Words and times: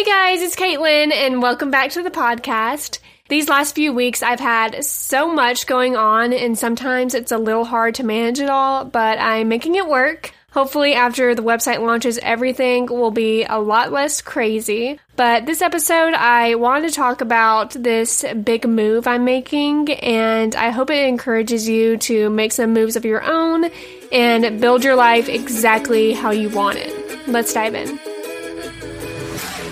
Hey 0.00 0.06
guys, 0.06 0.40
it's 0.40 0.56
Katelyn, 0.56 1.12
and 1.12 1.42
welcome 1.42 1.70
back 1.70 1.90
to 1.90 2.02
the 2.02 2.10
podcast. 2.10 3.00
These 3.28 3.50
last 3.50 3.74
few 3.74 3.92
weeks, 3.92 4.22
I've 4.22 4.40
had 4.40 4.82
so 4.82 5.30
much 5.30 5.66
going 5.66 5.94
on, 5.94 6.32
and 6.32 6.58
sometimes 6.58 7.12
it's 7.12 7.32
a 7.32 7.36
little 7.36 7.66
hard 7.66 7.96
to 7.96 8.02
manage 8.02 8.40
it 8.40 8.48
all, 8.48 8.86
but 8.86 9.18
I'm 9.18 9.48
making 9.48 9.74
it 9.74 9.86
work. 9.86 10.32
Hopefully, 10.52 10.94
after 10.94 11.34
the 11.34 11.42
website 11.42 11.84
launches, 11.84 12.16
everything 12.22 12.86
will 12.86 13.10
be 13.10 13.44
a 13.44 13.58
lot 13.58 13.92
less 13.92 14.22
crazy. 14.22 14.98
But 15.16 15.44
this 15.44 15.60
episode, 15.60 16.14
I 16.14 16.54
want 16.54 16.88
to 16.88 16.94
talk 16.94 17.20
about 17.20 17.72
this 17.72 18.24
big 18.42 18.66
move 18.66 19.06
I'm 19.06 19.26
making, 19.26 19.92
and 19.92 20.54
I 20.54 20.70
hope 20.70 20.88
it 20.88 21.06
encourages 21.08 21.68
you 21.68 21.98
to 21.98 22.30
make 22.30 22.52
some 22.52 22.72
moves 22.72 22.96
of 22.96 23.04
your 23.04 23.22
own 23.22 23.70
and 24.10 24.62
build 24.62 24.82
your 24.82 24.96
life 24.96 25.28
exactly 25.28 26.14
how 26.14 26.30
you 26.30 26.48
want 26.48 26.78
it. 26.78 27.28
Let's 27.28 27.52
dive 27.52 27.74
in. 27.74 28.00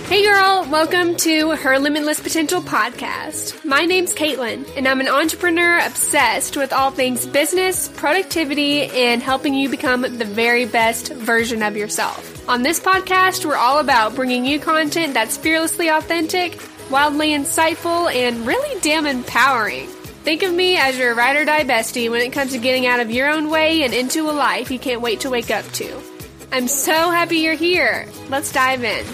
Hey 0.08 0.24
girl, 0.24 0.66
welcome 0.70 1.16
to 1.16 1.50
Her 1.50 1.78
Limitless 1.78 2.18
Potential 2.18 2.62
podcast. 2.62 3.62
My 3.62 3.84
name's 3.84 4.14
Katelyn, 4.14 4.66
and 4.74 4.88
I'm 4.88 5.02
an 5.02 5.08
entrepreneur 5.08 5.80
obsessed 5.80 6.56
with 6.56 6.72
all 6.72 6.90
things 6.90 7.26
business, 7.26 7.88
productivity, 7.88 8.84
and 8.84 9.22
helping 9.22 9.52
you 9.52 9.68
become 9.68 10.00
the 10.00 10.24
very 10.24 10.64
best 10.64 11.12
version 11.12 11.62
of 11.62 11.76
yourself. 11.76 12.48
On 12.48 12.62
this 12.62 12.80
podcast, 12.80 13.44
we're 13.44 13.56
all 13.56 13.80
about 13.80 14.14
bringing 14.14 14.46
you 14.46 14.58
content 14.58 15.12
that's 15.12 15.36
fearlessly 15.36 15.88
authentic, 15.88 16.58
wildly 16.90 17.32
insightful, 17.32 18.10
and 18.10 18.46
really 18.46 18.80
damn 18.80 19.04
empowering. 19.04 19.88
Think 20.24 20.42
of 20.42 20.54
me 20.54 20.78
as 20.78 20.96
your 20.96 21.14
ride 21.14 21.36
or 21.36 21.44
die 21.44 21.64
bestie 21.64 22.10
when 22.10 22.22
it 22.22 22.32
comes 22.32 22.52
to 22.52 22.58
getting 22.58 22.86
out 22.86 23.00
of 23.00 23.10
your 23.10 23.28
own 23.28 23.50
way 23.50 23.82
and 23.82 23.92
into 23.92 24.30
a 24.30 24.32
life 24.32 24.70
you 24.70 24.78
can't 24.78 25.02
wait 25.02 25.20
to 25.20 25.28
wake 25.28 25.50
up 25.50 25.66
to. 25.72 26.02
I'm 26.50 26.66
so 26.66 27.10
happy 27.10 27.40
you're 27.40 27.52
here. 27.52 28.06
Let's 28.30 28.50
dive 28.50 28.82
in. 28.84 29.04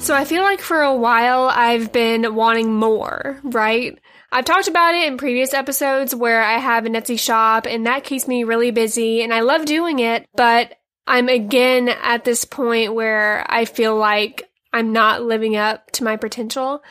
So 0.00 0.14
I 0.14 0.24
feel 0.24 0.42
like 0.42 0.60
for 0.60 0.80
a 0.80 0.94
while 0.94 1.50
I've 1.52 1.92
been 1.92 2.34
wanting 2.34 2.72
more, 2.72 3.40
right? 3.42 3.98
I've 4.32 4.44
talked 4.44 4.68
about 4.68 4.94
it 4.94 5.06
in 5.06 5.18
previous 5.18 5.52
episodes 5.52 6.14
where 6.14 6.42
I 6.42 6.58
have 6.58 6.86
an 6.86 6.94
Etsy 6.94 7.18
shop 7.18 7.66
and 7.66 7.86
that 7.86 8.04
keeps 8.04 8.26
me 8.26 8.44
really 8.44 8.70
busy 8.70 9.22
and 9.22 9.34
I 9.34 9.40
love 9.40 9.64
doing 9.64 9.98
it, 9.98 10.26
but 10.34 10.76
I'm 11.06 11.28
again 11.28 11.88
at 11.88 12.24
this 12.24 12.44
point 12.44 12.94
where 12.94 13.44
I 13.48 13.64
feel 13.64 13.96
like 13.96 14.48
I'm 14.72 14.92
not 14.92 15.22
living 15.22 15.56
up 15.56 15.90
to 15.92 16.04
my 16.04 16.16
potential. 16.16 16.82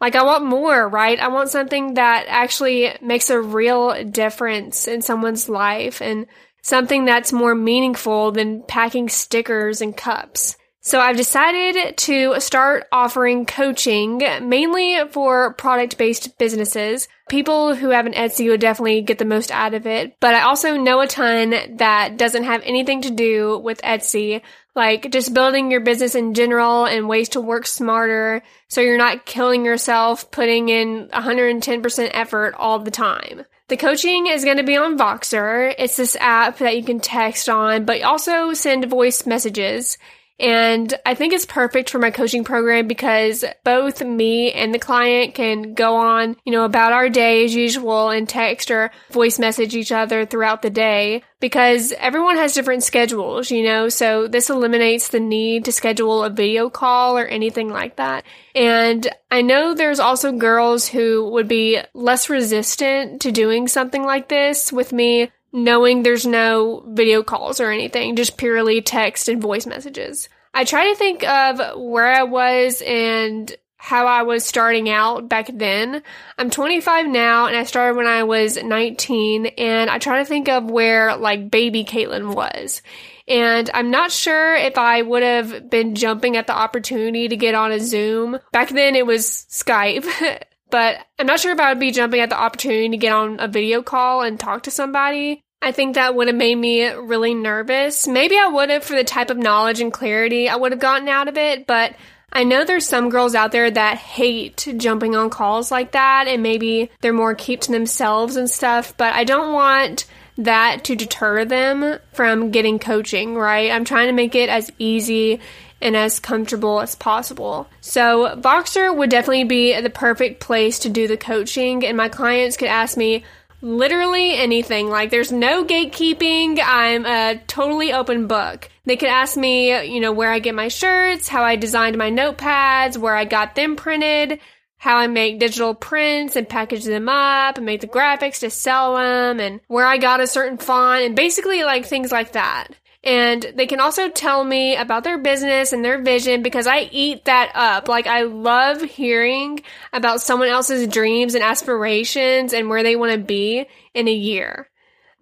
Like 0.00 0.14
I 0.14 0.22
want 0.24 0.44
more, 0.44 0.88
right? 0.88 1.18
I 1.18 1.28
want 1.28 1.50
something 1.50 1.94
that 1.94 2.26
actually 2.28 2.92
makes 3.00 3.30
a 3.30 3.40
real 3.40 4.04
difference 4.04 4.88
in 4.88 5.02
someone's 5.02 5.48
life 5.48 6.00
and 6.00 6.26
something 6.62 7.04
that's 7.04 7.32
more 7.32 7.54
meaningful 7.54 8.32
than 8.32 8.62
packing 8.62 9.08
stickers 9.08 9.80
and 9.80 9.96
cups. 9.96 10.56
So 10.88 11.00
I've 11.00 11.18
decided 11.18 11.98
to 11.98 12.40
start 12.40 12.86
offering 12.90 13.44
coaching 13.44 14.22
mainly 14.40 14.96
for 15.10 15.52
product 15.52 15.98
based 15.98 16.38
businesses. 16.38 17.08
People 17.28 17.74
who 17.74 17.90
have 17.90 18.06
an 18.06 18.14
Etsy 18.14 18.48
would 18.48 18.60
definitely 18.60 19.02
get 19.02 19.18
the 19.18 19.26
most 19.26 19.50
out 19.50 19.74
of 19.74 19.86
it, 19.86 20.16
but 20.18 20.34
I 20.34 20.44
also 20.44 20.78
know 20.78 21.02
a 21.02 21.06
ton 21.06 21.76
that 21.76 22.16
doesn't 22.16 22.44
have 22.44 22.62
anything 22.64 23.02
to 23.02 23.10
do 23.10 23.58
with 23.58 23.82
Etsy, 23.82 24.40
like 24.74 25.10
just 25.10 25.34
building 25.34 25.70
your 25.70 25.80
business 25.80 26.14
in 26.14 26.32
general 26.32 26.86
and 26.86 27.06
ways 27.06 27.28
to 27.30 27.40
work 27.42 27.66
smarter 27.66 28.42
so 28.68 28.80
you're 28.80 28.96
not 28.96 29.26
killing 29.26 29.66
yourself 29.66 30.30
putting 30.30 30.70
in 30.70 31.08
110% 31.12 32.10
effort 32.14 32.54
all 32.56 32.78
the 32.78 32.90
time. 32.90 33.44
The 33.68 33.76
coaching 33.76 34.26
is 34.26 34.46
going 34.46 34.56
to 34.56 34.62
be 34.62 34.78
on 34.78 34.96
Voxer. 34.96 35.74
It's 35.78 35.98
this 35.98 36.16
app 36.18 36.56
that 36.56 36.78
you 36.78 36.82
can 36.82 37.00
text 37.00 37.50
on, 37.50 37.84
but 37.84 38.00
also 38.00 38.54
send 38.54 38.86
voice 38.86 39.26
messages. 39.26 39.98
And 40.40 40.94
I 41.04 41.14
think 41.14 41.32
it's 41.32 41.46
perfect 41.46 41.90
for 41.90 41.98
my 41.98 42.10
coaching 42.10 42.44
program 42.44 42.86
because 42.86 43.44
both 43.64 44.02
me 44.02 44.52
and 44.52 44.72
the 44.72 44.78
client 44.78 45.34
can 45.34 45.74
go 45.74 45.96
on, 45.96 46.36
you 46.44 46.52
know, 46.52 46.64
about 46.64 46.92
our 46.92 47.08
day 47.08 47.44
as 47.44 47.54
usual 47.54 48.10
and 48.10 48.28
text 48.28 48.70
or 48.70 48.92
voice 49.10 49.38
message 49.38 49.74
each 49.74 49.90
other 49.90 50.24
throughout 50.24 50.62
the 50.62 50.70
day 50.70 51.22
because 51.40 51.92
everyone 51.98 52.36
has 52.36 52.54
different 52.54 52.84
schedules, 52.84 53.50
you 53.50 53.64
know, 53.64 53.88
so 53.88 54.28
this 54.28 54.50
eliminates 54.50 55.08
the 55.08 55.20
need 55.20 55.64
to 55.64 55.72
schedule 55.72 56.22
a 56.22 56.30
video 56.30 56.70
call 56.70 57.18
or 57.18 57.26
anything 57.26 57.68
like 57.68 57.96
that. 57.96 58.24
And 58.54 59.08
I 59.30 59.42
know 59.42 59.74
there's 59.74 60.00
also 60.00 60.32
girls 60.32 60.88
who 60.88 61.30
would 61.30 61.48
be 61.48 61.80
less 61.94 62.30
resistant 62.30 63.22
to 63.22 63.32
doing 63.32 63.68
something 63.68 64.02
like 64.04 64.28
this 64.28 64.72
with 64.72 64.92
me 64.92 65.30
knowing 65.52 66.02
there's 66.02 66.26
no 66.26 66.84
video 66.88 67.22
calls 67.22 67.60
or 67.60 67.70
anything, 67.70 68.16
just 68.16 68.36
purely 68.36 68.82
text 68.82 69.28
and 69.28 69.40
voice 69.40 69.66
messages. 69.66 70.28
I 70.54 70.64
try 70.64 70.90
to 70.90 70.96
think 70.96 71.24
of 71.24 71.80
where 71.80 72.12
I 72.12 72.24
was 72.24 72.82
and 72.82 73.54
how 73.76 74.06
I 74.06 74.22
was 74.22 74.44
starting 74.44 74.90
out 74.90 75.28
back 75.28 75.48
then. 75.52 76.02
I'm 76.36 76.50
25 76.50 77.06
now 77.06 77.46
and 77.46 77.56
I 77.56 77.62
started 77.62 77.96
when 77.96 78.08
I 78.08 78.24
was 78.24 78.62
19 78.62 79.46
and 79.46 79.88
I 79.88 79.98
try 79.98 80.18
to 80.18 80.24
think 80.24 80.48
of 80.48 80.68
where 80.68 81.16
like 81.16 81.50
baby 81.50 81.84
Katelyn 81.84 82.34
was. 82.34 82.82
And 83.28 83.70
I'm 83.72 83.90
not 83.90 84.10
sure 84.10 84.56
if 84.56 84.78
I 84.78 85.02
would 85.02 85.22
have 85.22 85.70
been 85.70 85.94
jumping 85.94 86.36
at 86.36 86.46
the 86.46 86.56
opportunity 86.56 87.28
to 87.28 87.36
get 87.36 87.54
on 87.54 87.72
a 87.72 87.78
Zoom. 87.78 88.38
Back 88.52 88.70
then 88.70 88.96
it 88.96 89.06
was 89.06 89.46
Skype. 89.48 90.06
but 90.70 90.98
I'm 91.18 91.26
not 91.26 91.40
sure 91.40 91.52
if 91.52 91.60
I 91.60 91.70
would 91.70 91.80
be 91.80 91.90
jumping 91.90 92.20
at 92.20 92.30
the 92.30 92.40
opportunity 92.40 92.88
to 92.90 92.96
get 92.96 93.12
on 93.12 93.40
a 93.40 93.48
video 93.48 93.82
call 93.82 94.22
and 94.22 94.38
talk 94.38 94.64
to 94.64 94.70
somebody. 94.70 95.42
I 95.60 95.72
think 95.72 95.94
that 95.94 96.14
would 96.14 96.28
have 96.28 96.36
made 96.36 96.54
me 96.54 96.86
really 96.86 97.34
nervous. 97.34 98.06
Maybe 98.06 98.38
I 98.38 98.46
would 98.46 98.70
have 98.70 98.84
for 98.84 98.94
the 98.94 99.04
type 99.04 99.30
of 99.30 99.38
knowledge 99.38 99.80
and 99.80 99.92
clarity 99.92 100.48
I 100.48 100.56
would 100.56 100.72
have 100.72 100.80
gotten 100.80 101.08
out 101.08 101.28
of 101.28 101.36
it, 101.36 101.66
but 101.66 101.94
I 102.32 102.44
know 102.44 102.64
there's 102.64 102.86
some 102.86 103.08
girls 103.08 103.34
out 103.34 103.52
there 103.52 103.70
that 103.70 103.98
hate 103.98 104.68
jumping 104.76 105.16
on 105.16 105.30
calls 105.30 105.70
like 105.70 105.92
that 105.92 106.28
and 106.28 106.42
maybe 106.42 106.90
they're 107.00 107.12
more 107.12 107.34
keep 107.34 107.62
to 107.62 107.72
themselves 107.72 108.36
and 108.36 108.48
stuff, 108.48 108.96
but 108.96 109.14
I 109.14 109.24
don't 109.24 109.52
want 109.52 110.04
that 110.38 110.84
to 110.84 110.96
deter 110.96 111.44
them 111.44 111.98
from 112.12 112.50
getting 112.50 112.78
coaching, 112.78 113.34
right? 113.34 113.70
I'm 113.70 113.84
trying 113.84 114.06
to 114.06 114.12
make 114.12 114.34
it 114.34 114.48
as 114.48 114.70
easy 114.78 115.40
and 115.80 115.96
as 115.96 116.20
comfortable 116.20 116.80
as 116.80 116.94
possible. 116.94 117.68
So, 117.80 118.36
Voxer 118.36 118.94
would 118.96 119.10
definitely 119.10 119.44
be 119.44 119.80
the 119.80 119.90
perfect 119.90 120.40
place 120.40 120.80
to 120.80 120.88
do 120.88 121.06
the 121.06 121.16
coaching, 121.16 121.84
and 121.84 121.96
my 121.96 122.08
clients 122.08 122.56
could 122.56 122.68
ask 122.68 122.96
me 122.96 123.24
literally 123.60 124.34
anything. 124.34 124.88
Like, 124.88 125.10
there's 125.10 125.32
no 125.32 125.64
gatekeeping. 125.64 126.60
I'm 126.62 127.04
a 127.04 127.40
totally 127.46 127.92
open 127.92 128.26
book. 128.26 128.68
They 128.86 128.96
could 128.96 129.08
ask 129.08 129.36
me, 129.36 129.92
you 129.92 130.00
know, 130.00 130.12
where 130.12 130.30
I 130.30 130.38
get 130.38 130.54
my 130.54 130.68
shirts, 130.68 131.28
how 131.28 131.42
I 131.42 131.56
designed 131.56 131.98
my 131.98 132.10
notepads, 132.10 132.96
where 132.96 133.14
I 133.14 133.24
got 133.24 133.54
them 133.54 133.76
printed, 133.76 134.40
how 134.78 134.96
I 134.96 135.06
make 135.08 135.40
digital 135.40 135.74
prints 135.74 136.36
and 136.36 136.48
package 136.48 136.84
them 136.84 137.08
up 137.08 137.56
and 137.56 137.66
make 137.66 137.80
the 137.80 137.88
graphics 137.88 138.40
to 138.40 138.50
sell 138.50 138.96
them, 138.96 139.40
and 139.40 139.60
where 139.66 139.86
I 139.86 139.98
got 139.98 140.20
a 140.20 140.26
certain 140.26 140.56
font, 140.58 141.04
and 141.04 141.14
basically 141.14 141.64
like 141.64 141.84
things 141.84 142.10
like 142.10 142.32
that. 142.32 142.68
And 143.04 143.52
they 143.54 143.66
can 143.66 143.80
also 143.80 144.08
tell 144.08 144.42
me 144.42 144.76
about 144.76 145.04
their 145.04 145.18
business 145.18 145.72
and 145.72 145.84
their 145.84 146.02
vision 146.02 146.42
because 146.42 146.66
I 146.66 146.88
eat 146.90 147.26
that 147.26 147.52
up. 147.54 147.88
Like, 147.88 148.08
I 148.08 148.22
love 148.22 148.82
hearing 148.82 149.60
about 149.92 150.20
someone 150.20 150.48
else's 150.48 150.86
dreams 150.88 151.34
and 151.34 151.44
aspirations 151.44 152.52
and 152.52 152.68
where 152.68 152.82
they 152.82 152.96
want 152.96 153.12
to 153.12 153.18
be 153.18 153.66
in 153.94 154.08
a 154.08 154.12
year. 154.12 154.68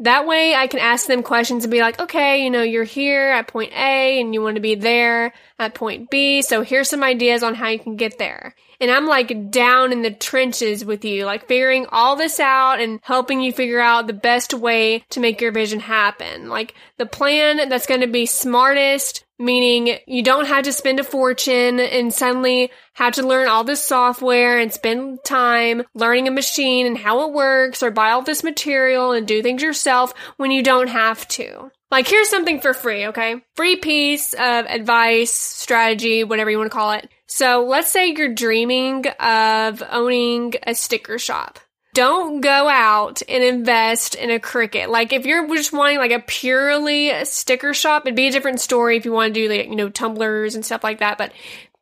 That 0.00 0.27
way 0.27 0.55
I 0.55 0.67
can 0.67 0.81
ask 0.81 1.06
them 1.06 1.23
questions 1.23 1.65
and 1.65 1.71
be 1.71 1.81
like, 1.81 2.00
okay, 2.00 2.43
you 2.43 2.50
know, 2.50 2.62
you're 2.62 2.84
here 2.84 3.28
at 3.28 3.49
point 3.49 3.73
A 3.73 4.21
and 4.21 4.34
you 4.34 4.43
want 4.43 4.56
to 4.56 4.62
be 4.62 4.75
there 4.75 5.33
at 5.59 5.75
point 5.75 6.11
B. 6.11 6.43
So 6.43 6.62
here's 6.62 6.88
some 6.88 7.03
ideas 7.03 7.43
on 7.43 7.55
how 7.55 7.69
you 7.69 7.78
can 7.78 7.97
get 7.97 8.19
there. 8.19 8.55
And 8.81 8.91
I'm 8.91 9.06
like 9.06 9.50
down 9.50 9.92
in 9.92 10.03
the 10.03 10.10
trenches 10.10 10.84
with 10.84 11.04
you, 11.04 11.25
like 11.25 11.48
figuring 11.48 11.87
all 11.91 12.16
this 12.16 12.41
out 12.41 12.81
and 12.81 13.00
helping 13.03 13.41
you 13.41 13.53
figure 13.53 13.81
out 13.81 14.06
the 14.06 14.12
best 14.12 14.54
way 14.54 15.04
to 15.10 15.20
make 15.20 15.41
your 15.41 15.53
vision 15.53 15.81
happen. 15.81 16.48
Like 16.48 16.75
the 16.98 17.06
plan 17.06 17.69
that's 17.69 17.87
going 17.87 18.00
to 18.03 18.06
be 18.06 18.26
smartest, 18.26 19.25
meaning 19.38 19.98
you 20.06 20.22
don't 20.22 20.47
have 20.47 20.64
to 20.64 20.72
spend 20.72 21.00
a 21.00 21.04
fortune 21.04 21.78
and 21.81 22.12
suddenly 22.12 22.70
have 22.94 23.14
to 23.14 23.26
learn 23.26 23.49
all 23.49 23.64
this 23.64 23.82
software 23.82 24.58
and 24.58 24.73
spend 24.73 25.19
time 25.25 25.82
learning 25.94 26.28
a 26.28 26.31
machine 26.31 26.87
and 26.87 26.96
how 26.96 27.28
it 27.28 27.34
works 27.34 27.82
or 27.82 27.90
buy 27.90 28.11
all 28.11 28.23
this 28.23 28.43
material 28.43 29.12
and 29.12 29.26
do 29.26 29.43
things 29.43 29.62
yourself 29.62 30.14
when 30.37 30.50
you 30.50 30.62
don't 30.62 30.88
have 30.88 31.26
to. 31.28 31.70
Like, 31.90 32.08
here's 32.08 32.28
something 32.28 32.61
for 32.61 32.75
free, 32.75 33.06
okay? 33.06 33.37
Free 33.55 33.76
piece 33.76 34.32
of 34.32 34.67
advice, 34.67 35.31
strategy, 35.31 36.25
whatever 36.25 36.50
you 36.50 36.58
want 36.58 36.70
to 36.70 36.76
call 36.76 36.93
it. 36.93 37.08
So 37.26 37.64
let's 37.64 37.90
say 37.90 38.12
you're 38.12 38.32
dreaming 38.32 39.06
of 39.20 39.82
owning 39.90 40.55
a 40.67 40.75
sticker 40.75 41.19
shop. 41.19 41.58
Don't 41.94 42.40
go 42.40 42.69
out 42.69 43.23
and 43.28 43.43
invest 43.43 44.14
in 44.14 44.31
a 44.31 44.38
Cricut. 44.38 44.88
Like 44.88 45.12
if 45.12 45.25
you're 45.25 45.49
just 45.55 45.73
wanting 45.73 45.99
like 45.99 46.11
a 46.12 46.20
purely 46.20 47.25
sticker 47.25 47.73
shop, 47.73 48.02
it'd 48.05 48.14
be 48.14 48.28
a 48.28 48.31
different 48.31 48.61
story 48.61 48.96
if 48.96 49.05
you 49.05 49.12
want 49.12 49.34
to 49.34 49.40
do 49.40 49.49
like, 49.49 49.69
you 49.69 49.76
know, 49.76 49.88
tumblers 49.88 50.55
and 50.55 50.64
stuff 50.64 50.84
like 50.84 50.99
that. 50.99 51.17
But 51.17 51.32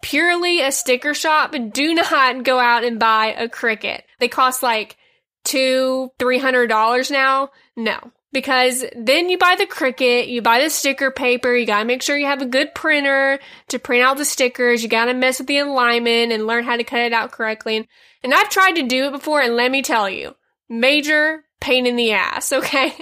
purely 0.02 0.61
a 0.61 0.70
sticker 0.70 1.14
shop, 1.14 1.55
do 1.73 1.94
not 1.94 2.44
go 2.44 2.58
out 2.61 2.85
and 2.85 3.00
buy 3.00 3.35
a 3.37 3.49
Cricut. 3.49 4.02
They 4.20 4.29
cost 4.29 4.62
like 4.62 4.96
two, 5.44 6.11
three 6.19 6.38
hundred 6.38 6.69
dollars 6.69 7.11
now. 7.11 7.50
No, 7.76 8.12
because 8.34 8.84
then 8.94 9.31
you 9.31 9.38
buy 9.38 9.54
the 9.56 9.64
Cricut, 9.64 10.28
you 10.28 10.42
buy 10.42 10.60
the 10.60 10.69
sticker 10.69 11.10
paper, 11.10 11.54
you 11.54 11.64
gotta 11.64 11.86
make 11.86 12.02
sure 12.02 12.19
you 12.19 12.26
have 12.26 12.42
a 12.42 12.46
good 12.46 12.75
printer 12.75 13.38
to 13.69 13.78
print 13.78 14.02
out 14.02 14.19
the 14.19 14.26
stickers, 14.26 14.82
you 14.82 14.88
gotta 14.90 15.14
mess 15.14 15.38
with 15.38 15.46
the 15.46 15.58
alignment 15.58 16.32
and 16.32 16.46
learn 16.46 16.64
how 16.64 16.76
to 16.76 16.84
cut 16.84 17.00
it 17.00 17.12
out 17.14 17.32
correctly. 17.32 17.88
And, 18.22 18.34
I've 18.34 18.50
tried 18.50 18.72
to 18.72 18.82
do 18.82 19.04
it 19.06 19.12
before, 19.12 19.40
and 19.40 19.54
let 19.54 19.70
me 19.70 19.81
tell 19.81 20.10
you, 20.10 20.34
major 20.69 21.44
pain 21.61 21.87
in 21.87 21.97
the 21.97 22.12
ass, 22.12 22.53
okay? 22.53 22.93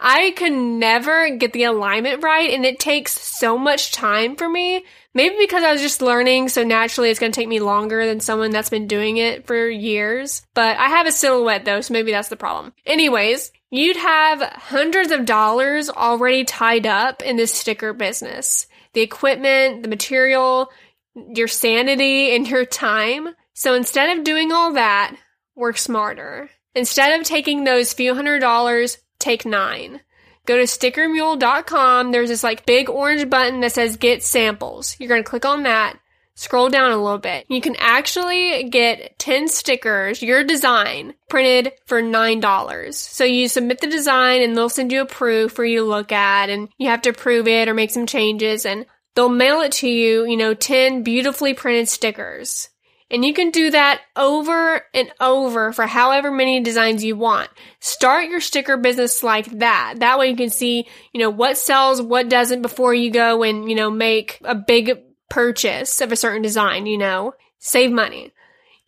I 0.00 0.32
could 0.36 0.52
never 0.52 1.30
get 1.36 1.52
the 1.52 1.64
alignment 1.64 2.22
right, 2.22 2.50
and 2.50 2.64
it 2.64 2.78
takes 2.78 3.12
so 3.12 3.58
much 3.58 3.92
time 3.92 4.36
for 4.36 4.48
me. 4.48 4.84
Maybe 5.14 5.36
because 5.38 5.64
I 5.64 5.72
was 5.72 5.80
just 5.80 6.02
learning, 6.02 6.50
so 6.50 6.62
naturally 6.62 7.10
it's 7.10 7.18
gonna 7.18 7.32
take 7.32 7.48
me 7.48 7.60
longer 7.60 8.06
than 8.06 8.20
someone 8.20 8.50
that's 8.50 8.68
been 8.68 8.86
doing 8.86 9.16
it 9.16 9.46
for 9.46 9.68
years. 9.68 10.42
But 10.54 10.76
I 10.76 10.88
have 10.88 11.06
a 11.06 11.12
silhouette 11.12 11.64
though, 11.64 11.80
so 11.80 11.94
maybe 11.94 12.12
that's 12.12 12.28
the 12.28 12.36
problem. 12.36 12.74
Anyways, 12.84 13.50
you'd 13.70 13.96
have 13.96 14.42
hundreds 14.42 15.10
of 15.12 15.24
dollars 15.24 15.88
already 15.88 16.44
tied 16.44 16.86
up 16.86 17.22
in 17.22 17.36
this 17.36 17.54
sticker 17.54 17.92
business. 17.92 18.66
The 18.92 19.00
equipment, 19.00 19.82
the 19.82 19.88
material, 19.88 20.70
your 21.14 21.48
sanity, 21.48 22.30
and 22.36 22.46
your 22.46 22.66
time. 22.66 23.28
So 23.54 23.74
instead 23.74 24.18
of 24.18 24.24
doing 24.24 24.52
all 24.52 24.74
that, 24.74 25.16
work 25.54 25.78
smarter. 25.78 26.50
Instead 26.76 27.18
of 27.18 27.26
taking 27.26 27.64
those 27.64 27.94
few 27.94 28.14
hundred 28.14 28.40
dollars, 28.40 28.98
take 29.18 29.46
nine. 29.46 30.00
Go 30.44 30.58
to 30.58 30.64
stickermule.com. 30.64 32.12
There's 32.12 32.28
this 32.28 32.44
like 32.44 32.66
big 32.66 32.90
orange 32.90 33.30
button 33.30 33.60
that 33.60 33.72
says 33.72 33.96
get 33.96 34.22
samples. 34.22 34.94
You're 35.00 35.08
going 35.08 35.24
to 35.24 35.28
click 35.28 35.46
on 35.46 35.62
that. 35.62 35.98
Scroll 36.34 36.68
down 36.68 36.92
a 36.92 37.02
little 37.02 37.18
bit. 37.18 37.46
You 37.48 37.62
can 37.62 37.76
actually 37.78 38.64
get 38.64 39.18
10 39.18 39.48
stickers, 39.48 40.20
your 40.20 40.44
design, 40.44 41.14
printed 41.30 41.72
for 41.86 42.02
$9. 42.02 42.94
So 42.94 43.24
you 43.24 43.48
submit 43.48 43.80
the 43.80 43.86
design 43.86 44.42
and 44.42 44.54
they'll 44.54 44.68
send 44.68 44.92
you 44.92 45.00
a 45.00 45.06
proof 45.06 45.52
for 45.52 45.64
you 45.64 45.78
to 45.78 45.86
look 45.86 46.12
at 46.12 46.50
and 46.50 46.68
you 46.76 46.90
have 46.90 47.00
to 47.02 47.10
approve 47.10 47.48
it 47.48 47.68
or 47.68 47.74
make 47.74 47.90
some 47.90 48.04
changes 48.04 48.66
and 48.66 48.84
they'll 49.14 49.30
mail 49.30 49.62
it 49.62 49.72
to 49.72 49.88
you, 49.88 50.26
you 50.26 50.36
know, 50.36 50.52
10 50.52 51.02
beautifully 51.02 51.54
printed 51.54 51.88
stickers. 51.88 52.68
And 53.10 53.24
you 53.24 53.32
can 53.32 53.50
do 53.50 53.70
that 53.70 54.00
over 54.16 54.82
and 54.92 55.12
over 55.20 55.72
for 55.72 55.86
however 55.86 56.30
many 56.30 56.60
designs 56.60 57.04
you 57.04 57.16
want. 57.16 57.48
Start 57.78 58.28
your 58.28 58.40
sticker 58.40 58.76
business 58.76 59.22
like 59.22 59.46
that. 59.58 59.94
That 59.98 60.18
way 60.18 60.28
you 60.30 60.36
can 60.36 60.50
see, 60.50 60.88
you 61.12 61.20
know, 61.20 61.30
what 61.30 61.56
sells, 61.56 62.02
what 62.02 62.28
doesn't 62.28 62.62
before 62.62 62.94
you 62.94 63.12
go 63.12 63.44
and, 63.44 63.68
you 63.68 63.76
know, 63.76 63.90
make 63.90 64.40
a 64.44 64.56
big 64.56 64.98
purchase 65.30 66.00
of 66.00 66.10
a 66.10 66.16
certain 66.16 66.42
design, 66.42 66.86
you 66.86 66.98
know. 66.98 67.34
Save 67.58 67.92
money. 67.92 68.32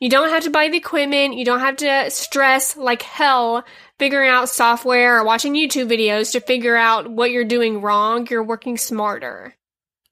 You 0.01 0.11
don't 0.11 0.31
have 0.31 0.45
to 0.45 0.51
buy 0.51 0.69
the 0.69 0.77
equipment. 0.77 1.35
You 1.35 1.45
don't 1.45 1.61
have 1.61 1.77
to 1.77 2.11
stress 2.11 2.77
like 2.77 3.03
hell 3.03 3.65
figuring 3.99 4.31
out 4.31 4.49
software 4.49 5.19
or 5.19 5.25
watching 5.25 5.55
YouTube 5.55 5.91
videos 5.91 6.33
to 6.33 6.41
figure 6.41 6.77
out 6.77 7.11
what 7.11 7.31
you're 7.31 7.45
doing 7.45 7.81
wrong. 7.81 8.27
You're 8.29 8.45
working 8.45 8.77
smarter. 8.77 9.57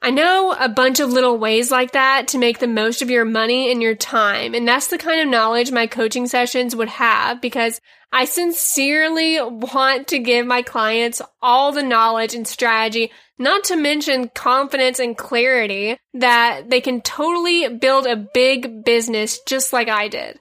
I 0.03 0.11
know 0.11 0.55
a 0.59 0.69
bunch 0.69 1.01
of 1.01 1.11
little 1.11 1.39
ways 1.39 1.71
like 1.71 1.93
that 1.93 2.29
to 2.29 2.39
make 2.39 2.59
the 2.59 2.67
most 2.67 3.03
of 3.03 3.11
your 3.11 3.25
money 3.25 3.71
and 3.73 3.83
your 3.83 3.95
time. 3.95 4.55
And 4.55 4.69
that's 4.69 4.89
the 4.89 4.99
kind 4.99 5.21
of 5.21 5.29
knowledge 5.29 5.73
my 5.73 5.87
coaching 5.87 6.27
sessions 6.27 6.77
would 6.77 6.89
have 6.89 7.41
because 7.41 7.81
I 8.13 8.27
sincerely 8.27 9.41
want 9.41 10.09
to 10.09 10.19
give 10.19 10.47
my 10.47 10.63
clients 10.63 11.23
all 11.43 11.73
the 11.73 11.83
knowledge 11.83 12.35
and 12.35 12.47
strategy, 12.47 13.11
not 13.39 13.65
to 13.65 13.77
mention 13.77 14.31
confidence 14.35 14.99
and 15.01 15.17
clarity 15.17 15.99
that 16.15 16.71
they 16.71 16.81
can 16.81 17.01
totally 17.01 17.69
build 17.69 18.07
a 18.07 18.17
big 18.17 18.85
business 18.85 19.41
just 19.47 19.73
like 19.73 19.89
I 19.89 20.09
did. 20.09 20.39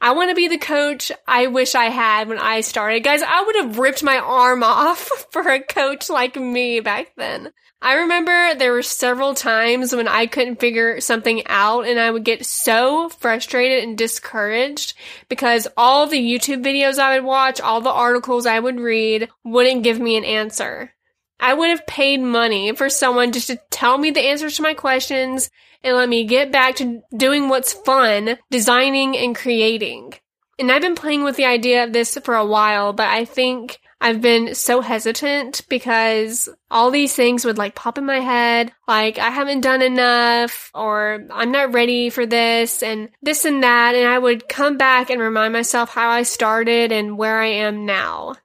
I 0.00 0.12
want 0.12 0.30
to 0.30 0.36
be 0.36 0.48
the 0.48 0.58
coach 0.58 1.10
I 1.26 1.46
wish 1.46 1.74
I 1.74 1.86
had 1.86 2.28
when 2.28 2.38
I 2.38 2.60
started. 2.60 3.02
Guys, 3.02 3.22
I 3.22 3.42
would 3.42 3.56
have 3.56 3.78
ripped 3.78 4.02
my 4.02 4.18
arm 4.18 4.62
off 4.64 5.26
for 5.30 5.48
a 5.48 5.60
coach 5.60 6.10
like 6.10 6.36
me 6.36 6.80
back 6.80 7.12
then. 7.16 7.52
I 7.82 7.94
remember 7.94 8.54
there 8.54 8.72
were 8.72 8.82
several 8.82 9.34
times 9.34 9.94
when 9.94 10.08
I 10.08 10.26
couldn't 10.26 10.60
figure 10.60 11.00
something 11.00 11.42
out 11.46 11.86
and 11.86 12.00
I 12.00 12.10
would 12.10 12.24
get 12.24 12.46
so 12.46 13.08
frustrated 13.10 13.84
and 13.84 13.98
discouraged 13.98 14.94
because 15.28 15.68
all 15.76 16.06
the 16.06 16.18
YouTube 16.18 16.64
videos 16.64 16.98
I 16.98 17.16
would 17.16 17.26
watch, 17.26 17.60
all 17.60 17.80
the 17.80 17.90
articles 17.90 18.46
I 18.46 18.58
would 18.58 18.80
read 18.80 19.28
wouldn't 19.44 19.84
give 19.84 20.00
me 20.00 20.16
an 20.16 20.24
answer. 20.24 20.94
I 21.38 21.52
would 21.52 21.68
have 21.68 21.86
paid 21.86 22.20
money 22.20 22.74
for 22.74 22.88
someone 22.88 23.32
just 23.32 23.48
to 23.48 23.60
tell 23.70 23.98
me 23.98 24.10
the 24.10 24.26
answers 24.26 24.56
to 24.56 24.62
my 24.62 24.72
questions 24.72 25.50
and 25.84 25.96
let 25.96 26.08
me 26.08 26.24
get 26.24 26.50
back 26.50 26.76
to 26.76 27.02
doing 27.14 27.48
what's 27.48 27.74
fun, 27.74 28.38
designing 28.50 29.16
and 29.16 29.36
creating. 29.36 30.14
And 30.58 30.72
I've 30.72 30.82
been 30.82 30.94
playing 30.94 31.22
with 31.22 31.36
the 31.36 31.44
idea 31.44 31.84
of 31.84 31.92
this 31.92 32.16
for 32.24 32.34
a 32.34 32.46
while, 32.46 32.92
but 32.92 33.08
I 33.08 33.24
think 33.24 33.78
I've 34.00 34.20
been 34.20 34.54
so 34.54 34.80
hesitant 34.80 35.62
because 35.68 36.48
all 36.70 36.90
these 36.90 37.14
things 37.14 37.44
would 37.44 37.58
like 37.58 37.74
pop 37.74 37.98
in 37.98 38.06
my 38.06 38.20
head, 38.20 38.72
like 38.86 39.18
I 39.18 39.30
haven't 39.30 39.62
done 39.62 39.82
enough 39.82 40.70
or 40.74 41.26
I'm 41.30 41.50
not 41.50 41.72
ready 41.72 42.10
for 42.10 42.26
this 42.26 42.82
and 42.82 43.10
this 43.22 43.44
and 43.44 43.62
that. 43.62 43.94
And 43.94 44.08
I 44.08 44.18
would 44.18 44.48
come 44.48 44.76
back 44.76 45.10
and 45.10 45.20
remind 45.20 45.52
myself 45.52 45.90
how 45.90 46.08
I 46.08 46.22
started 46.22 46.92
and 46.92 47.18
where 47.18 47.38
I 47.38 47.46
am 47.46 47.86
now. 47.86 48.36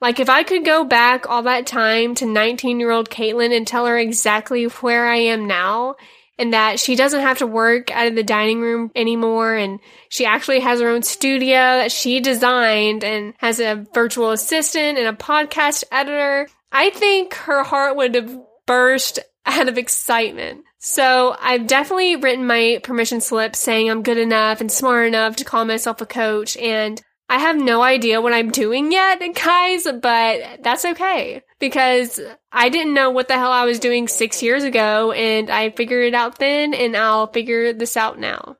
Like 0.00 0.18
if 0.18 0.28
I 0.28 0.42
could 0.42 0.64
go 0.64 0.84
back 0.84 1.28
all 1.28 1.42
that 1.44 1.66
time 1.66 2.16
to 2.16 2.26
19 2.26 2.80
year 2.80 2.90
old 2.90 3.08
Katelyn 3.10 3.56
and 3.56 3.66
tell 3.66 3.86
her 3.86 3.98
exactly 3.98 4.64
where 4.64 5.06
I 5.06 5.16
am 5.16 5.46
now 5.46 5.96
and 6.42 6.52
that 6.52 6.80
she 6.80 6.96
doesn't 6.96 7.20
have 7.20 7.38
to 7.38 7.46
work 7.46 7.92
out 7.92 8.08
of 8.08 8.16
the 8.16 8.24
dining 8.24 8.60
room 8.60 8.90
anymore 8.96 9.54
and 9.54 9.78
she 10.08 10.26
actually 10.26 10.58
has 10.58 10.80
her 10.80 10.88
own 10.88 11.04
studio 11.04 11.54
that 11.54 11.92
she 11.92 12.18
designed 12.18 13.04
and 13.04 13.32
has 13.38 13.60
a 13.60 13.86
virtual 13.94 14.32
assistant 14.32 14.98
and 14.98 15.06
a 15.06 15.12
podcast 15.12 15.84
editor. 15.92 16.48
I 16.72 16.90
think 16.90 17.32
her 17.34 17.62
heart 17.62 17.94
would 17.94 18.16
have 18.16 18.36
burst 18.66 19.20
out 19.46 19.68
of 19.68 19.78
excitement. 19.78 20.64
So 20.80 21.36
I've 21.40 21.68
definitely 21.68 22.16
written 22.16 22.44
my 22.44 22.80
permission 22.82 23.20
slip 23.20 23.54
saying 23.54 23.88
I'm 23.88 24.02
good 24.02 24.18
enough 24.18 24.60
and 24.60 24.70
smart 24.70 25.06
enough 25.06 25.36
to 25.36 25.44
call 25.44 25.64
myself 25.64 26.00
a 26.00 26.06
coach 26.06 26.56
and 26.56 27.00
I 27.32 27.38
have 27.38 27.56
no 27.56 27.80
idea 27.80 28.20
what 28.20 28.34
I'm 28.34 28.50
doing 28.50 28.92
yet, 28.92 29.18
guys, 29.34 29.84
but 29.84 30.62
that's 30.62 30.84
okay 30.84 31.42
because 31.58 32.20
I 32.52 32.68
didn't 32.68 32.92
know 32.92 33.08
what 33.08 33.28
the 33.28 33.38
hell 33.38 33.50
I 33.50 33.64
was 33.64 33.78
doing 33.78 34.06
six 34.06 34.42
years 34.42 34.64
ago 34.64 35.12
and 35.12 35.48
I 35.48 35.70
figured 35.70 36.04
it 36.04 36.14
out 36.14 36.38
then 36.38 36.74
and 36.74 36.94
I'll 36.94 37.28
figure 37.28 37.72
this 37.72 37.96
out 37.96 38.18
now. 38.18 38.58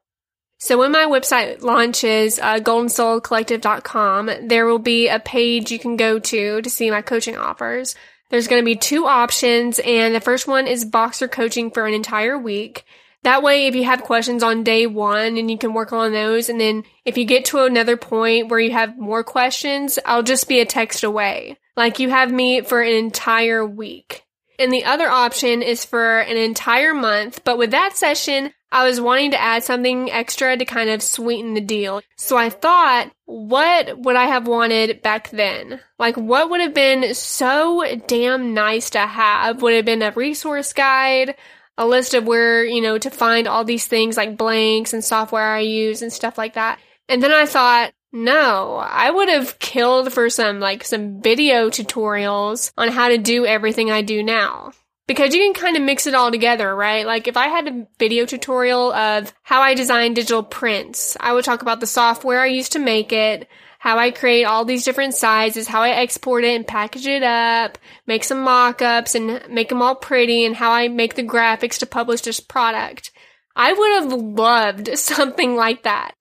So 0.58 0.78
when 0.78 0.90
my 0.90 1.04
website 1.04 1.60
launches, 1.60 2.38
uh, 2.38 2.60
goldensolcollective.com, 2.60 4.48
there 4.48 4.64
will 4.64 4.78
be 4.78 5.06
a 5.08 5.20
page 5.20 5.70
you 5.70 5.78
can 5.78 5.98
go 5.98 6.18
to 6.18 6.62
to 6.62 6.70
see 6.70 6.90
my 6.90 7.02
coaching 7.02 7.36
offers. 7.36 7.94
There's 8.30 8.48
going 8.48 8.62
to 8.62 8.64
be 8.64 8.76
two 8.76 9.04
options 9.04 9.80
and 9.80 10.14
the 10.14 10.20
first 10.20 10.48
one 10.48 10.66
is 10.66 10.86
Voxer 10.86 11.30
coaching 11.30 11.70
for 11.70 11.86
an 11.86 11.92
entire 11.92 12.38
week. 12.38 12.86
That 13.22 13.42
way, 13.42 13.66
if 13.66 13.74
you 13.74 13.84
have 13.84 14.02
questions 14.02 14.42
on 14.42 14.64
day 14.64 14.86
one 14.86 15.36
and 15.38 15.50
you 15.50 15.56
can 15.56 15.74
work 15.74 15.92
on 15.92 16.12
those, 16.12 16.48
and 16.48 16.60
then 16.60 16.84
if 17.04 17.16
you 17.16 17.24
get 17.24 17.44
to 17.46 17.64
another 17.64 17.96
point 17.96 18.48
where 18.48 18.58
you 18.58 18.72
have 18.72 18.98
more 18.98 19.22
questions, 19.22 19.98
I'll 20.04 20.24
just 20.24 20.48
be 20.48 20.60
a 20.60 20.66
text 20.66 21.04
away. 21.04 21.58
Like 21.76 21.98
you 21.98 22.10
have 22.10 22.32
me 22.32 22.62
for 22.62 22.82
an 22.82 22.92
entire 22.92 23.64
week. 23.64 24.24
And 24.58 24.72
the 24.72 24.84
other 24.84 25.08
option 25.08 25.62
is 25.62 25.84
for 25.84 26.20
an 26.20 26.36
entire 26.36 26.94
month, 26.94 27.42
but 27.44 27.58
with 27.58 27.70
that 27.70 27.96
session, 27.96 28.52
I 28.70 28.86
was 28.86 29.00
wanting 29.00 29.32
to 29.32 29.40
add 29.40 29.64
something 29.64 30.10
extra 30.10 30.56
to 30.56 30.64
kind 30.64 30.88
of 30.88 31.02
sweeten 31.02 31.54
the 31.54 31.60
deal. 31.60 32.00
So 32.16 32.36
I 32.36 32.48
thought, 32.48 33.12
what 33.26 33.98
would 33.98 34.16
I 34.16 34.24
have 34.24 34.46
wanted 34.46 35.02
back 35.02 35.30
then? 35.30 35.80
Like, 35.98 36.16
what 36.16 36.48
would 36.48 36.60
have 36.60 36.74
been 36.74 37.14
so 37.14 37.84
damn 38.06 38.54
nice 38.54 38.90
to 38.90 39.00
have? 39.00 39.60
Would 39.60 39.74
have 39.74 39.84
been 39.84 40.02
a 40.02 40.12
resource 40.12 40.72
guide, 40.72 41.34
a 41.78 41.86
list 41.86 42.14
of 42.14 42.26
where, 42.26 42.64
you 42.64 42.80
know, 42.80 42.98
to 42.98 43.10
find 43.10 43.46
all 43.46 43.64
these 43.64 43.86
things 43.86 44.16
like 44.16 44.36
blanks 44.36 44.92
and 44.92 45.04
software 45.04 45.54
I 45.54 45.60
use 45.60 46.02
and 46.02 46.12
stuff 46.12 46.38
like 46.38 46.54
that. 46.54 46.78
And 47.08 47.22
then 47.22 47.32
I 47.32 47.46
thought, 47.46 47.92
no, 48.12 48.76
I 48.76 49.10
would 49.10 49.28
have 49.28 49.58
killed 49.58 50.12
for 50.12 50.28
some 50.28 50.60
like 50.60 50.84
some 50.84 51.22
video 51.22 51.70
tutorials 51.70 52.72
on 52.76 52.88
how 52.88 53.08
to 53.08 53.18
do 53.18 53.46
everything 53.46 53.90
I 53.90 54.02
do 54.02 54.22
now. 54.22 54.72
Because 55.08 55.34
you 55.34 55.40
can 55.40 55.54
kind 55.54 55.76
of 55.76 55.82
mix 55.82 56.06
it 56.06 56.14
all 56.14 56.30
together, 56.30 56.74
right? 56.74 57.04
Like 57.04 57.26
if 57.26 57.36
I 57.36 57.48
had 57.48 57.66
a 57.66 57.86
video 57.98 58.24
tutorial 58.24 58.92
of 58.92 59.32
how 59.42 59.60
I 59.60 59.74
design 59.74 60.14
digital 60.14 60.42
prints, 60.42 61.16
I 61.18 61.32
would 61.32 61.44
talk 61.44 61.60
about 61.62 61.80
the 61.80 61.86
software 61.86 62.40
I 62.40 62.46
use 62.46 62.68
to 62.70 62.78
make 62.78 63.12
it, 63.12 63.48
how 63.82 63.98
I 63.98 64.12
create 64.12 64.44
all 64.44 64.64
these 64.64 64.84
different 64.84 65.12
sizes, 65.12 65.66
how 65.66 65.82
I 65.82 65.90
export 65.90 66.44
it 66.44 66.54
and 66.54 66.64
package 66.64 67.08
it 67.08 67.24
up, 67.24 67.78
make 68.06 68.22
some 68.22 68.42
mock-ups 68.42 69.16
and 69.16 69.42
make 69.50 69.70
them 69.70 69.82
all 69.82 69.96
pretty, 69.96 70.44
and 70.44 70.54
how 70.54 70.70
I 70.70 70.86
make 70.86 71.16
the 71.16 71.24
graphics 71.24 71.80
to 71.80 71.86
publish 71.86 72.20
this 72.20 72.38
product. 72.38 73.10
I 73.56 73.72
would 73.72 74.02
have 74.04 74.12
loved 74.12 74.90
something 74.96 75.56
like 75.56 75.82
that. 75.82 76.14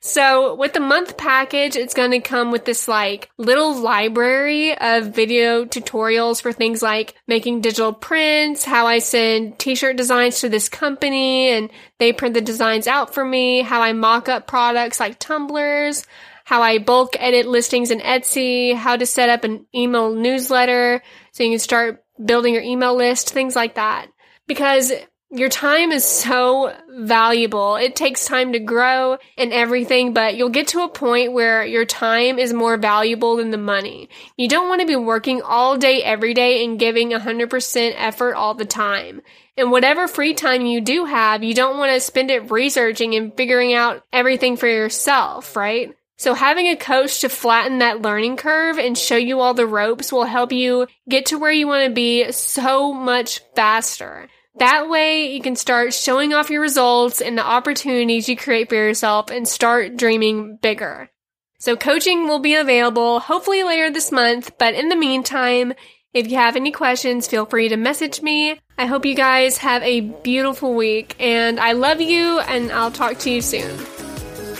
So 0.00 0.54
with 0.54 0.72
the 0.72 0.80
month 0.80 1.18
package, 1.18 1.76
it's 1.76 1.92
going 1.92 2.12
to 2.12 2.20
come 2.20 2.50
with 2.50 2.64
this 2.64 2.88
like 2.88 3.28
little 3.36 3.76
library 3.76 4.74
of 4.78 5.14
video 5.14 5.66
tutorials 5.66 6.40
for 6.40 6.50
things 6.50 6.80
like 6.80 7.14
making 7.28 7.60
digital 7.60 7.92
prints, 7.92 8.64
how 8.64 8.86
I 8.86 9.00
send 9.00 9.58
t-shirt 9.58 9.98
designs 9.98 10.40
to 10.40 10.48
this 10.48 10.70
company 10.70 11.50
and 11.50 11.68
they 11.98 12.14
print 12.14 12.32
the 12.32 12.40
designs 12.40 12.86
out 12.86 13.12
for 13.12 13.22
me, 13.22 13.60
how 13.60 13.82
I 13.82 13.92
mock 13.92 14.30
up 14.30 14.46
products 14.46 14.98
like 14.98 15.18
tumblers, 15.18 16.06
how 16.44 16.62
I 16.62 16.78
bulk 16.78 17.16
edit 17.18 17.46
listings 17.46 17.90
in 17.90 18.00
Etsy, 18.00 18.74
how 18.74 18.96
to 18.96 19.06
set 19.06 19.28
up 19.28 19.44
an 19.44 19.66
email 19.74 20.14
newsletter 20.14 21.02
so 21.32 21.42
you 21.42 21.50
can 21.50 21.58
start 21.58 22.04
building 22.24 22.54
your 22.54 22.62
email 22.62 22.94
list, 22.94 23.30
things 23.30 23.56
like 23.56 23.74
that. 23.74 24.08
Because 24.46 24.92
your 25.34 25.48
time 25.48 25.92
is 25.92 26.04
so 26.04 26.76
valuable. 26.90 27.76
It 27.76 27.96
takes 27.96 28.26
time 28.26 28.52
to 28.52 28.58
grow 28.58 29.16
and 29.38 29.50
everything, 29.50 30.12
but 30.12 30.36
you'll 30.36 30.50
get 30.50 30.68
to 30.68 30.82
a 30.82 30.90
point 30.90 31.32
where 31.32 31.64
your 31.64 31.86
time 31.86 32.38
is 32.38 32.52
more 32.52 32.76
valuable 32.76 33.36
than 33.36 33.50
the 33.50 33.56
money. 33.56 34.10
You 34.36 34.46
don't 34.46 34.68
want 34.68 34.82
to 34.82 34.86
be 34.86 34.94
working 34.94 35.40
all 35.40 35.78
day 35.78 36.02
every 36.02 36.34
day 36.34 36.62
and 36.62 36.78
giving 36.78 37.12
100% 37.12 37.94
effort 37.96 38.34
all 38.34 38.52
the 38.52 38.66
time. 38.66 39.22
And 39.56 39.70
whatever 39.70 40.06
free 40.06 40.34
time 40.34 40.66
you 40.66 40.82
do 40.82 41.06
have, 41.06 41.42
you 41.42 41.54
don't 41.54 41.78
want 41.78 41.92
to 41.92 42.00
spend 42.00 42.30
it 42.30 42.50
researching 42.50 43.14
and 43.14 43.34
figuring 43.34 43.72
out 43.72 44.04
everything 44.12 44.58
for 44.58 44.68
yourself, 44.68 45.56
right? 45.56 45.94
So 46.22 46.34
having 46.34 46.68
a 46.68 46.76
coach 46.76 47.22
to 47.22 47.28
flatten 47.28 47.78
that 47.78 48.00
learning 48.00 48.36
curve 48.36 48.78
and 48.78 48.96
show 48.96 49.16
you 49.16 49.40
all 49.40 49.54
the 49.54 49.66
ropes 49.66 50.12
will 50.12 50.22
help 50.22 50.52
you 50.52 50.86
get 51.08 51.26
to 51.26 51.36
where 51.36 51.50
you 51.50 51.66
want 51.66 51.84
to 51.84 51.92
be 51.92 52.30
so 52.30 52.92
much 52.92 53.40
faster. 53.56 54.28
That 54.60 54.88
way 54.88 55.32
you 55.34 55.42
can 55.42 55.56
start 55.56 55.92
showing 55.92 56.32
off 56.32 56.48
your 56.48 56.62
results 56.62 57.20
and 57.20 57.36
the 57.36 57.44
opportunities 57.44 58.28
you 58.28 58.36
create 58.36 58.68
for 58.68 58.76
yourself 58.76 59.32
and 59.32 59.48
start 59.48 59.96
dreaming 59.96 60.58
bigger. 60.62 61.10
So 61.58 61.74
coaching 61.74 62.28
will 62.28 62.38
be 62.38 62.54
available 62.54 63.18
hopefully 63.18 63.64
later 63.64 63.90
this 63.90 64.12
month, 64.12 64.52
but 64.58 64.74
in 64.74 64.90
the 64.90 64.94
meantime, 64.94 65.72
if 66.14 66.30
you 66.30 66.36
have 66.36 66.54
any 66.54 66.70
questions, 66.70 67.26
feel 67.26 67.46
free 67.46 67.68
to 67.68 67.76
message 67.76 68.22
me. 68.22 68.60
I 68.78 68.86
hope 68.86 69.04
you 69.04 69.16
guys 69.16 69.58
have 69.58 69.82
a 69.82 70.02
beautiful 70.02 70.72
week 70.74 71.16
and 71.18 71.58
I 71.58 71.72
love 71.72 72.00
you 72.00 72.38
and 72.38 72.70
I'll 72.70 72.92
talk 72.92 73.18
to 73.18 73.30
you 73.30 73.42
soon. 73.42 73.76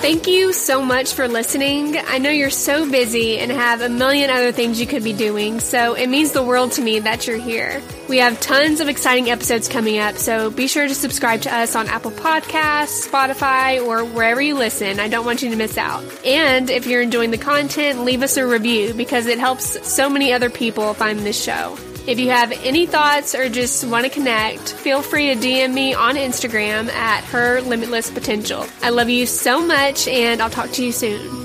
Thank 0.03 0.27
you 0.27 0.53
so 0.53 0.83
much 0.83 1.13
for 1.13 1.29
listening. 1.29 1.97
I 1.97 2.19
know 2.19 2.29
you're 2.29 2.51
so 2.51 2.91
busy 2.91 3.39
and 3.39 3.53
have 3.53 3.83
a 3.83 3.89
million 3.89 4.31
other 4.31 4.51
things 4.51 4.81
you 4.81 4.87
could 4.87 5.05
be 5.05 5.13
doing, 5.13 5.61
so 5.61 5.95
it 5.95 6.09
means 6.09 6.33
the 6.33 6.43
world 6.43 6.73
to 6.73 6.83
me 6.83 6.99
that 6.99 7.29
you're 7.29 7.39
here. 7.39 7.81
We 8.09 8.19
have 8.19 8.41
tons 8.41 8.81
of 8.81 8.89
exciting 8.89 9.31
episodes 9.31 9.69
coming 9.69 10.01
up, 10.01 10.17
so 10.17 10.51
be 10.51 10.67
sure 10.67 10.89
to 10.89 10.95
subscribe 10.97 11.43
to 11.43 11.55
us 11.55 11.77
on 11.77 11.87
Apple 11.87 12.11
Podcasts, 12.11 13.09
Spotify, 13.09 13.81
or 13.81 14.05
wherever 14.05 14.43
you 14.43 14.57
listen. 14.57 14.99
I 14.99 15.07
don't 15.07 15.25
want 15.25 15.41
you 15.41 15.51
to 15.51 15.57
miss 15.57 15.79
out. 15.79 16.03
And 16.27 16.69
if 16.69 16.89
you're 16.89 17.01
enjoying 17.01 17.31
the 17.31 17.39
content, 17.39 18.05
leave 18.05 18.25
us 18.25 18.37
a 18.37 18.45
review 18.45 18.95
because 18.95 19.29
it 19.29 19.39
helps 19.39 19.89
so 19.89 20.11
many 20.11 20.33
other 20.33 20.51
people 20.51 20.95
find 20.95 21.21
this 21.21 21.41
show. 21.41 21.79
If 22.05 22.19
you 22.19 22.31
have 22.31 22.51
any 22.65 22.87
thoughts 22.87 23.33
or 23.35 23.49
just 23.49 23.87
want 23.87 24.05
to 24.05 24.11
connect, 24.11 24.73
feel 24.73 25.03
free 25.03 25.33
to 25.33 25.41
DM 25.41 25.73
me 25.73 25.95
on 25.95 26.17
Instagram 26.17 26.89
at 26.89 27.23
her 27.25 27.61
limitless 27.61 28.11
potential. 28.11 28.67
I 28.83 28.91
love 28.91 29.09
you 29.09 29.25
so 29.25 29.65
much 29.65 30.09
and 30.09 30.43
I'll 30.43 30.51
talk 30.51 30.73
to 30.73 30.85
you 30.85 30.91
soon. 30.91 31.42